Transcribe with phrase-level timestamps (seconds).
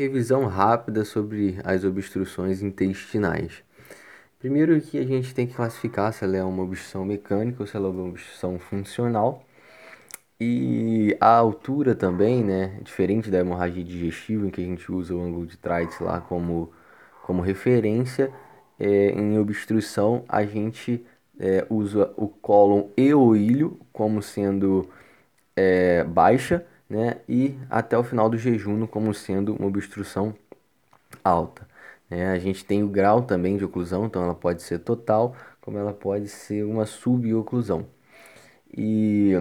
[0.00, 3.62] Revisão rápida sobre as obstruções intestinais.
[4.38, 7.76] Primeiro que a gente tem que classificar se ela é uma obstrução mecânica ou se
[7.76, 9.44] ela é uma obstrução funcional.
[10.40, 15.22] E a altura também, né, diferente da hemorragia digestiva, em que a gente usa o
[15.22, 16.72] ângulo de Trites lá como,
[17.22, 18.32] como referência,
[18.78, 21.04] é, em obstrução a gente
[21.38, 24.88] é, usa o cólon e o ilho como sendo
[25.54, 30.34] é, baixa, né, e até o final do jejum como sendo uma obstrução
[31.24, 31.66] alta.
[32.10, 32.30] Né?
[32.32, 35.92] A gente tem o grau também de oclusão, então ela pode ser total, como ela
[35.94, 37.86] pode ser uma suboclusão.
[38.76, 39.32] E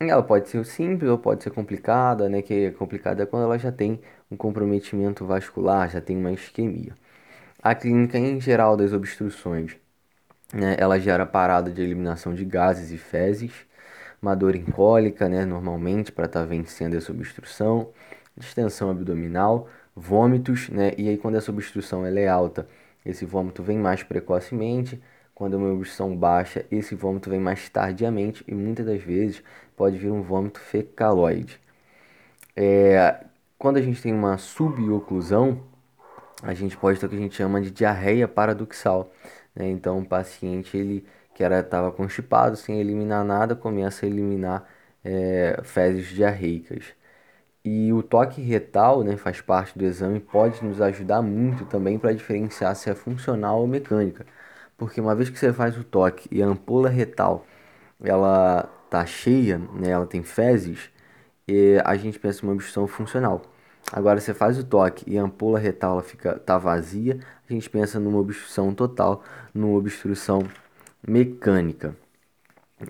[0.00, 2.42] ela pode ser simples ou pode ser complicada, né?
[2.42, 4.00] Que é complicada é quando ela já tem
[4.30, 6.94] um comprometimento vascular, já tem uma isquemia.
[7.62, 9.76] A clínica em geral das obstruções,
[10.52, 10.76] né?
[10.78, 13.52] Ela gera parada de eliminação de gases e fezes,
[14.20, 15.44] uma dor incólica, né?
[15.44, 17.90] Normalmente para estar tá vencendo essa obstrução,
[18.36, 20.92] distensão abdominal, vômitos, né?
[20.96, 22.68] E aí quando essa obstrução ela é alta,
[23.04, 25.00] esse vômito vem mais precocemente.
[25.34, 29.42] Quando é uma obstrução baixa, esse vômito vem mais tardiamente e muitas das vezes
[29.74, 31.58] pode vir um vômito fecaloide.
[32.54, 33.24] É,
[33.58, 35.62] quando a gente tem uma suboclusão,
[36.42, 39.10] a gente pode ter o que a gente chama de diarreia paradoxal.
[39.54, 39.68] Né?
[39.68, 41.06] Então, o paciente ele
[41.40, 44.68] que era estava constipado sem eliminar nada começa a eliminar
[45.02, 46.84] é, fezes diarreicas.
[47.64, 52.12] E o toque retal, né, faz parte do exame, pode nos ajudar muito também para
[52.12, 54.26] diferenciar se é funcional ou mecânica.
[54.76, 57.46] Porque uma vez que você faz o toque e a ampola retal
[58.02, 60.90] ela tá cheia, né, ela tem fezes,
[61.48, 63.42] e a gente pensa em uma obstrução funcional.
[63.92, 67.18] Agora você faz o toque e a ampola retal ela fica tá vazia,
[67.48, 69.22] a gente pensa numa obstrução total,
[69.54, 70.42] numa obstrução
[71.06, 71.96] mecânica,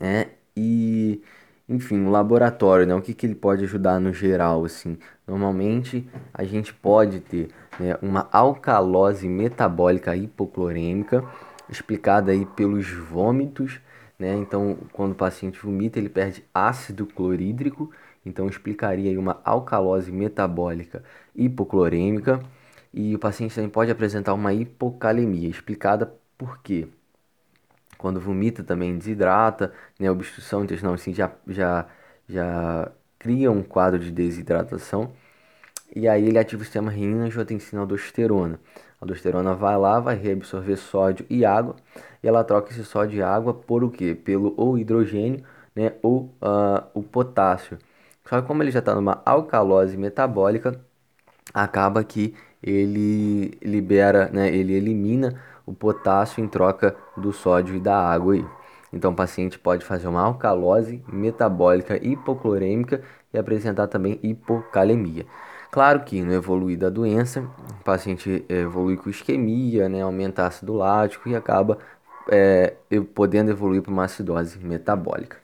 [0.00, 0.26] né?
[0.56, 1.22] E
[1.68, 2.94] enfim, o laboratório, né?
[2.94, 4.98] O que, que ele pode ajudar no geral, assim?
[5.26, 11.22] Normalmente a gente pode ter né, uma alcalose metabólica hipoclorêmica,
[11.68, 13.80] explicada aí pelos vômitos,
[14.18, 14.34] né?
[14.36, 17.90] Então, quando o paciente vomita, ele perde ácido clorídrico,
[18.24, 21.04] então explicaria aí uma alcalose metabólica
[21.36, 22.40] hipoclorêmica.
[22.92, 26.88] E o paciente também pode apresentar uma hipocalemia, explicada por quê?
[27.98, 30.10] Quando vomita também desidrata, né?
[30.10, 31.86] Obstrução intestinal assim já, já,
[32.28, 35.12] já cria um quadro de desidratação.
[35.94, 38.60] E aí ele ativa o sistema renina-angiotensina-aldosterona.
[39.00, 41.76] A aldosterona vai lá, vai reabsorver sódio e água,
[42.22, 44.14] e ela troca esse sódio e água por o quê?
[44.14, 45.44] Pelo ou hidrogênio,
[45.74, 47.78] né, ou uh, o potássio.
[48.28, 50.80] Só que como ele já está numa alcalose metabólica,
[51.54, 57.96] acaba que ele libera, né, ele elimina o potássio em troca do sódio e da
[57.96, 58.44] água aí.
[58.92, 63.02] Então o paciente pode fazer uma alcalose metabólica hipoclorêmica
[63.32, 65.26] e apresentar também hipocalemia.
[65.70, 67.42] Claro que no evoluir da doença,
[67.80, 71.76] o paciente evolui com isquemia, né, aumenta ácido lático e acaba
[72.30, 72.72] é,
[73.14, 75.36] podendo evoluir para uma acidose metabólica.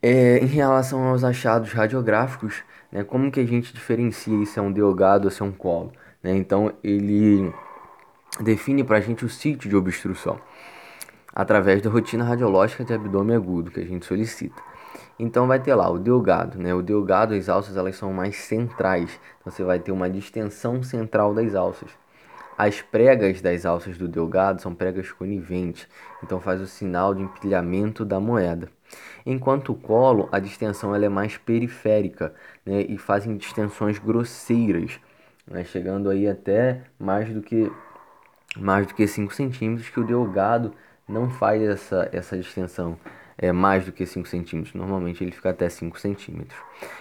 [0.00, 2.62] É, em relação aos achados radiográficos,
[2.92, 5.92] né, como que a gente diferencia se é um delgado ou se é um colo?
[6.22, 6.36] Né?
[6.36, 7.52] Então ele
[8.38, 10.38] define para a gente o sítio de obstrução
[11.32, 14.60] através da rotina radiológica de abdômen agudo que a gente solicita.
[15.18, 16.74] Então vai ter lá o delgado, né?
[16.74, 21.34] O delgado, as alças elas são mais centrais, então você vai ter uma distensão central
[21.34, 21.90] das alças.
[22.56, 25.86] As pregas das alças do delgado são pregas coniventes,
[26.22, 28.68] então faz o sinal de empilhamento da moeda.
[29.24, 32.82] Enquanto o colo, a distensão ela é mais periférica né?
[32.82, 34.98] e fazem distensões grosseiras,
[35.46, 35.64] né?
[35.64, 37.70] chegando aí até mais do que
[38.56, 40.74] mais do que 5 centímetros, que o delgado
[41.08, 42.98] não faz essa, essa distensão
[43.36, 44.74] é, mais do que 5 centímetros.
[44.74, 46.58] Normalmente ele fica até 5 centímetros.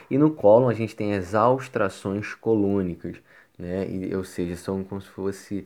[0.10, 3.18] E no cólon a gente tem as austrações colônicas,
[3.58, 3.88] né?
[3.90, 5.66] E, ou seja, são como se fosse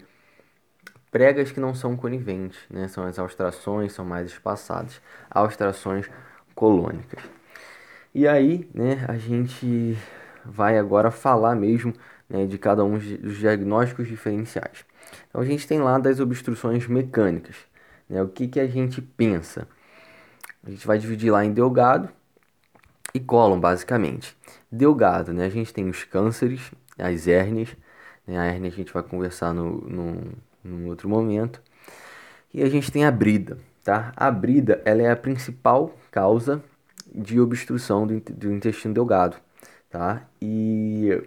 [1.12, 2.88] pregas que não são coniventes, né?
[2.88, 5.02] São as austrações, são mais espaçadas.
[5.30, 6.10] Austrações
[6.56, 7.24] colônicas.
[8.14, 9.98] E aí, né, a gente
[10.46, 11.94] vai agora falar mesmo
[12.30, 14.86] né, de cada um dos diagnósticos diferenciais.
[15.30, 17.56] Então a gente tem lá das obstruções mecânicas.
[18.10, 18.22] Né?
[18.22, 19.68] O que, que a gente pensa?
[20.66, 22.10] A gente vai dividir lá em delgado
[23.14, 24.36] e cólon, basicamente.
[24.72, 25.46] Delgado, né?
[25.46, 27.70] A gente tem os cânceres, as hérnias.
[28.26, 28.38] Né?
[28.38, 30.32] A hérnia a gente vai conversar no, no,
[30.64, 31.62] num outro momento.
[32.54, 34.14] E a gente tem a brida, tá?
[34.16, 36.64] A brida, ela é a principal causa
[37.14, 39.38] de obstrução do, do intestino delgado,
[39.90, 40.26] tá?
[40.42, 41.22] E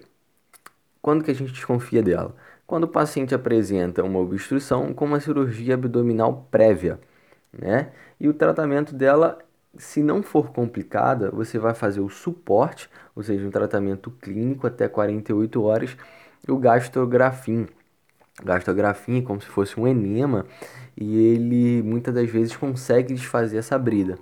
[1.02, 2.34] quando que a gente desconfia dela?
[2.66, 6.98] Quando o paciente apresenta uma obstrução com uma cirurgia abdominal prévia,
[7.56, 7.92] né?
[8.18, 9.38] E o tratamento dela,
[9.78, 14.88] se não for complicada, você vai fazer o suporte, ou seja, um tratamento clínico até
[14.88, 15.96] 48 horas,
[16.48, 17.66] o gastrografim.
[18.42, 20.44] Gastrografim é como se fosse um enema
[20.96, 24.18] e ele muitas das vezes consegue desfazer essa brida.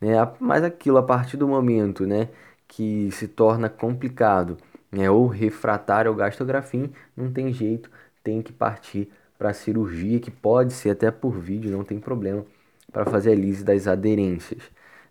[0.00, 0.14] Né?
[0.40, 2.28] Mas aquilo a partir do momento né,
[2.66, 4.56] que se torna complicado
[4.92, 7.90] né, ou refratário ao gastrografim, não tem jeito,
[8.22, 12.44] tem que partir para cirurgia, que pode ser até por vídeo, não tem problema,
[12.92, 14.62] para fazer a lise das aderências.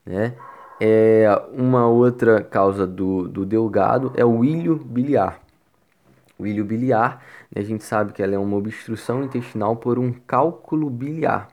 [0.06, 0.36] Né?
[0.80, 5.42] É, uma outra causa do, do delgado é o ilho biliar.
[6.38, 7.24] O ilho biliar,
[7.54, 11.50] né, a gente sabe que ela é uma obstrução intestinal por um cálculo biliar.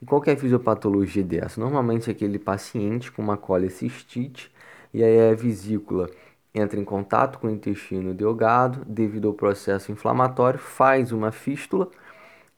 [0.00, 1.60] E qual é a fisiopatologia dessa?
[1.60, 4.50] Normalmente é aquele paciente com uma colecistite
[4.94, 6.08] e aí a vesícula
[6.54, 11.88] entra em contato com o intestino delgado devido ao processo inflamatório, faz uma fístula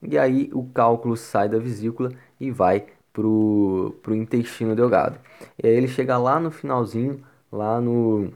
[0.02, 2.10] e aí o cálculo sai da vesícula
[2.40, 5.18] e vai para o intestino delgado.
[5.62, 8.32] E aí ele chega lá no finalzinho, lá no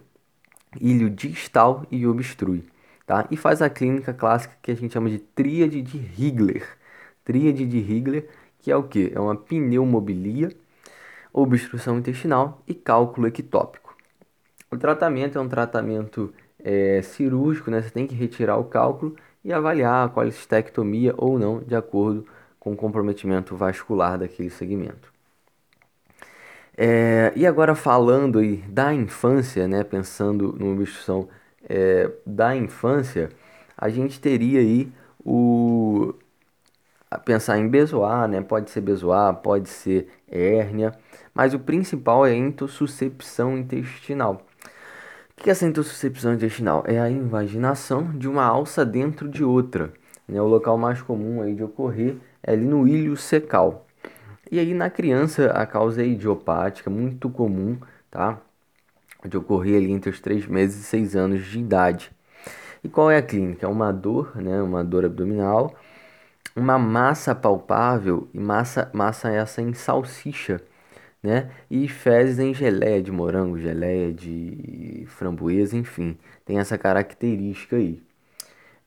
[0.80, 2.64] ilho distal e obstrui.
[3.06, 3.26] Tá?
[3.30, 6.66] E faz a clínica clássica que a gente chama de tríade de Higler.
[7.24, 8.28] Tríade de Higler,
[8.60, 9.12] que é o que?
[9.14, 10.50] É uma pneumobilia,
[11.32, 13.85] obstrução intestinal e cálculo ectópico.
[14.76, 17.81] O tratamento é um tratamento é, cirúrgico, né?
[17.81, 22.26] Você tem que retirar o cálculo e avaliar a colecistectomia ou não, de acordo
[22.61, 25.11] com o comprometimento vascular daquele segmento.
[26.76, 31.26] É, e agora falando aí da infância, né, pensando numa obstrução
[31.67, 33.31] é, da infância,
[33.78, 34.93] a gente teria aí
[35.25, 36.14] o
[37.25, 38.43] pensar em bezoar, né?
[38.43, 40.93] Pode ser bezoar, pode ser hérnia,
[41.32, 44.45] mas o principal é a intossuscepção intestinal.
[45.38, 46.82] O que é essa intossuscepção intestinal?
[46.86, 49.92] É a invaginação de uma alça dentro de outra.
[50.26, 50.40] Né?
[50.40, 53.86] O local mais comum aí de ocorrer é ali no ilho secal.
[54.50, 57.78] E aí na criança a causa é idiopática, muito comum,
[58.10, 58.40] tá?
[59.24, 62.10] De ocorrer ali entre os 3 meses e 6 anos de idade.
[62.82, 63.66] E qual é a clínica?
[63.66, 64.62] É uma dor, né?
[64.62, 65.74] Uma dor abdominal,
[66.54, 70.62] uma massa palpável e massa, massa essa em salsicha,
[71.26, 71.50] né?
[71.70, 78.02] E fezes em geleia de morango, geleia de framboesa, enfim, tem essa característica aí.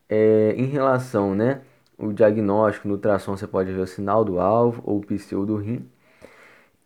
[0.10, 1.62] É, em relação, né?
[2.00, 5.58] o diagnóstico no ultrassom você pode ver o sinal do alvo ou o pseu do
[5.58, 5.86] rim.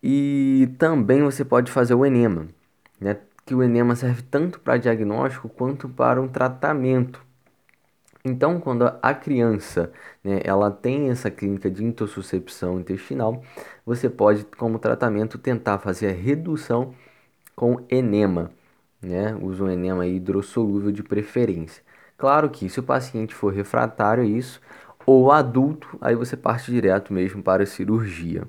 [0.02, 2.48] E também você pode fazer o enema,
[3.00, 3.16] né?
[3.46, 7.24] Que o enema serve tanto para diagnóstico quanto para um tratamento.
[8.26, 9.92] Então, quando a criança
[10.22, 13.42] né, ela tem essa clínica de intossuscepção intestinal,
[13.84, 16.94] você pode, como tratamento, tentar fazer a redução
[17.56, 18.50] com enema,
[19.02, 19.34] né?
[19.42, 21.82] Usa um enema hidrossolúvel de preferência.
[22.16, 24.60] Claro que se o paciente for refratário a isso,
[25.06, 28.44] ou adulto, aí você parte direto mesmo para a cirurgia.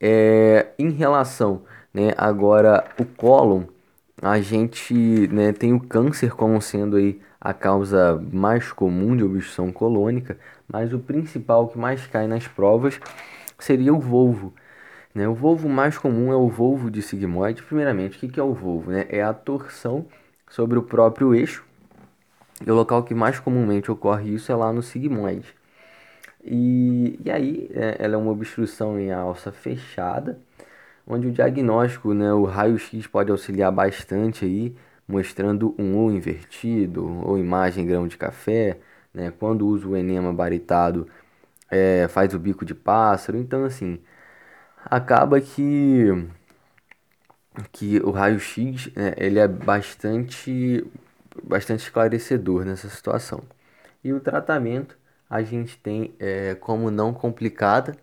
[0.00, 1.62] É, em relação
[1.94, 3.64] né, agora o cólon,
[4.22, 4.94] a gente
[5.28, 10.38] né, tem o câncer como sendo aí a causa mais comum de obstrução colônica,
[10.68, 13.00] mas o principal que mais cai nas provas
[13.58, 14.54] seria o volvo.
[15.12, 15.26] Né?
[15.26, 17.64] O volvo mais comum é o volvo de sigmoide.
[17.64, 18.92] Primeiramente, o que é o volvo?
[18.92, 19.06] Né?
[19.08, 20.06] É a torção
[20.48, 21.64] sobre o próprio eixo
[22.64, 25.52] e o local que mais comumente ocorre isso é lá no sigmoide.
[26.44, 30.38] E, e aí, é, ela é uma obstrução em alça fechada,
[31.06, 34.74] onde o diagnóstico, né, o raio-x pode auxiliar bastante aí,
[35.06, 38.78] mostrando um U invertido ou imagem grão de café,
[39.12, 41.06] né, quando usa o enema baritado,
[41.70, 44.00] é, faz o bico de pássaro, então assim,
[44.84, 46.06] acaba que
[47.70, 50.84] que o raio-x é, ele é bastante
[51.42, 53.42] bastante esclarecedor nessa situação.
[54.04, 54.96] E o tratamento
[55.28, 57.96] a gente tem é, como não complicada,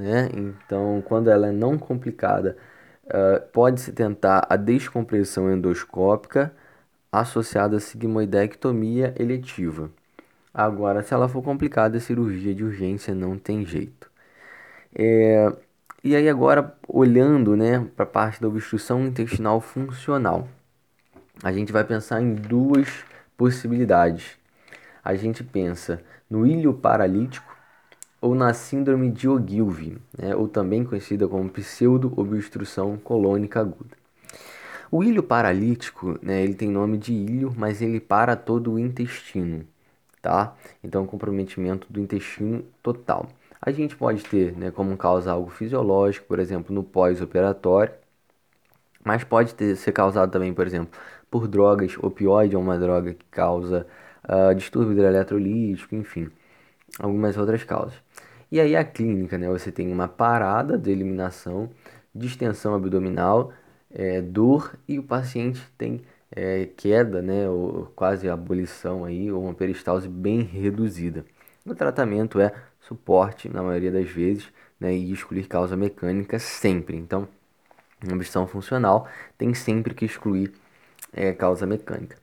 [0.00, 0.28] né?
[0.34, 2.56] Então, quando ela é não complicada,
[3.06, 6.52] uh, pode-se tentar a descompressão endoscópica
[7.12, 9.90] associada à sigmoidectomia eletiva.
[10.52, 14.10] Agora, se ela for complicada, a cirurgia de urgência não tem jeito.
[14.94, 15.52] É,
[16.02, 20.48] e aí agora, olhando né, para a parte da obstrução intestinal funcional
[21.42, 23.04] a gente vai pensar em duas
[23.36, 24.36] possibilidades.
[25.02, 27.56] A gente pensa no ilho paralítico
[28.20, 33.96] ou na síndrome de Ogilvy, né, ou também conhecida como pseudo-obstrução colônica aguda.
[34.90, 39.64] O ilho paralítico, né, ele tem nome de ilho, mas ele para todo o intestino,
[40.20, 40.54] tá?
[40.82, 43.28] Então, comprometimento do intestino total.
[43.62, 47.92] A gente pode ter, né, como causa algo fisiológico, por exemplo, no pós-operatório,
[49.04, 50.98] mas pode ter, ser causado também, por exemplo,
[51.30, 51.96] por drogas.
[51.98, 53.86] Opioide é uma droga que causa
[54.24, 56.30] uh, distúrbio hidroeletrolítico, enfim,
[56.98, 57.94] algumas outras causas.
[58.50, 59.48] E aí a clínica, né?
[59.48, 61.70] Você tem uma parada de eliminação,
[62.14, 63.52] distensão abdominal,
[63.90, 69.54] é, dor e o paciente tem é, queda, né, ou quase abolição aí, ou uma
[69.54, 71.24] peristalse bem reduzida.
[71.66, 76.96] O tratamento é suporte na maioria das vezes, né, e excluir causa mecânica sempre.
[76.96, 77.28] Então,
[78.02, 79.06] uma obstrução funcional
[79.36, 80.52] tem sempre que excluir
[81.12, 82.16] é, causa mecânica.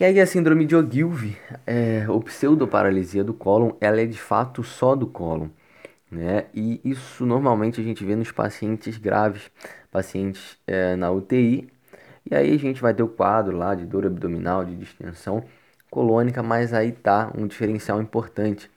[0.00, 1.36] E aí a síndrome de Ogilvy,
[1.66, 5.48] é, ou pseudoparalisia do cólon, ela é de fato só do cólon.
[6.08, 6.46] Né?
[6.54, 9.50] E isso normalmente a gente vê nos pacientes graves,
[9.90, 11.68] pacientes é, na UTI.
[12.30, 15.42] E aí a gente vai ter o quadro lá de dor abdominal, de distensão
[15.90, 18.70] colônica, mas aí tá um diferencial importante.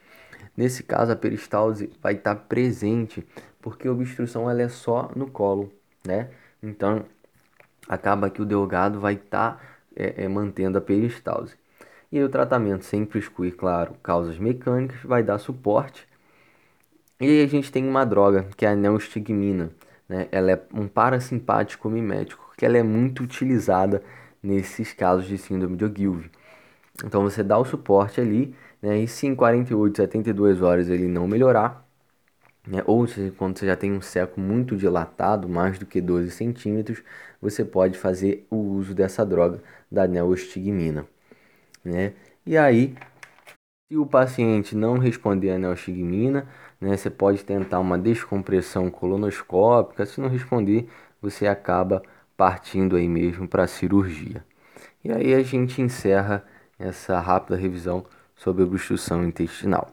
[0.58, 3.24] Nesse caso, a peristalse vai estar tá presente,
[3.62, 5.72] porque a obstrução ela é só no colo,
[6.04, 6.30] né?
[6.63, 7.06] Então,
[7.88, 9.60] acaba que o delgado vai estar tá,
[10.01, 11.55] é, é, mantendo a peristalse.
[12.12, 16.08] E aí, o tratamento, sempre excluir, claro, causas mecânicas, vai dar suporte.
[17.20, 19.72] E aí a gente tem uma droga, que é a neostigmina.
[20.10, 20.27] Né?
[20.31, 24.03] Ela é um parasimpático mimético, que ela é muito utilizada
[24.41, 26.31] nesses casos de síndrome de Ogilvy.
[27.05, 29.00] Então você dá o suporte ali, né?
[29.00, 31.88] e se em 48, 72 horas ele não melhorar,
[32.68, 32.84] né?
[32.86, 37.03] ou se, quando você já tem um seco muito dilatado, mais do que 12 centímetros,
[37.41, 41.06] você pode fazer o uso dessa droga da neostigmina.
[41.84, 42.13] Né?
[42.46, 42.96] E aí,
[43.91, 46.48] se o paciente não responder a neostigmina,
[46.80, 50.06] né, você pode tentar uma descompressão colonoscópica.
[50.06, 50.88] Se não responder,
[51.22, 52.01] você acaba
[52.38, 54.44] partindo aí mesmo para a cirurgia.
[55.03, 56.44] E aí a gente encerra
[56.80, 59.91] essa rápida revisão sobre obstrução intestinal.